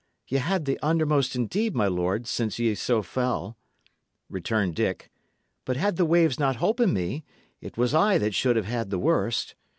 [0.27, 3.55] "Ye had the undermost indeed, my lord, since ye so fell,"
[4.31, 5.11] returned Dick;
[5.63, 7.23] "but had the waves not holpen me,
[7.61, 9.53] it was I that should have had the worst.